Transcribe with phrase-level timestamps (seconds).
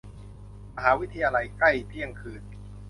[0.75, 2.43] มหาวิทยาลัย ใกล้เที่ยงคืน